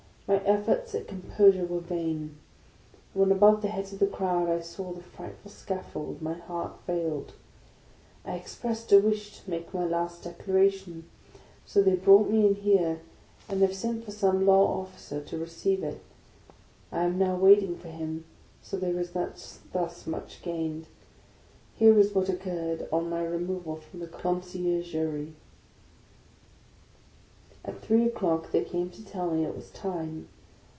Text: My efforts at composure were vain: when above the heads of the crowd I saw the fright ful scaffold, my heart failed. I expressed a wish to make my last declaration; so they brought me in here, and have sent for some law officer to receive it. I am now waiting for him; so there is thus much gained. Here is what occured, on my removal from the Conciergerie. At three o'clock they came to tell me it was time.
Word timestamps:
My 0.27 0.37
efforts 0.45 0.95
at 0.95 1.09
composure 1.09 1.65
were 1.65 1.81
vain: 1.81 2.37
when 3.13 3.33
above 3.33 3.61
the 3.61 3.67
heads 3.67 3.91
of 3.91 3.99
the 3.99 4.07
crowd 4.07 4.47
I 4.47 4.61
saw 4.61 4.93
the 4.93 5.03
fright 5.03 5.35
ful 5.43 5.51
scaffold, 5.51 6.21
my 6.21 6.35
heart 6.35 6.79
failed. 6.87 7.33
I 8.23 8.35
expressed 8.37 8.93
a 8.93 8.99
wish 8.99 9.41
to 9.41 9.49
make 9.49 9.73
my 9.73 9.83
last 9.83 10.23
declaration; 10.23 11.03
so 11.65 11.81
they 11.81 11.97
brought 11.97 12.29
me 12.29 12.47
in 12.47 12.55
here, 12.55 13.01
and 13.49 13.61
have 13.61 13.75
sent 13.75 14.05
for 14.05 14.11
some 14.11 14.45
law 14.45 14.79
officer 14.79 15.21
to 15.21 15.37
receive 15.37 15.83
it. 15.83 15.99
I 16.93 17.03
am 17.03 17.17
now 17.19 17.35
waiting 17.35 17.75
for 17.77 17.89
him; 17.89 18.23
so 18.61 18.77
there 18.77 18.97
is 19.01 19.11
thus 19.11 20.07
much 20.07 20.41
gained. 20.43 20.87
Here 21.75 21.99
is 21.99 22.15
what 22.15 22.29
occured, 22.29 22.87
on 22.89 23.09
my 23.09 23.25
removal 23.25 23.75
from 23.75 23.99
the 23.99 24.07
Conciergerie. 24.07 25.33
At 27.63 27.79
three 27.81 28.07
o'clock 28.07 28.51
they 28.51 28.63
came 28.63 28.89
to 28.89 29.05
tell 29.05 29.29
me 29.29 29.45
it 29.45 29.55
was 29.55 29.69
time. 29.69 30.27